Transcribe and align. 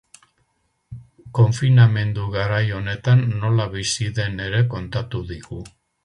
Konfinamendu 1.39 2.23
garai 2.35 2.63
honetan 2.79 3.21
nola 3.43 3.67
bizi 3.75 4.07
den 4.21 4.41
ere 4.47 4.63
kontatu 4.77 5.21
digu. 5.33 5.61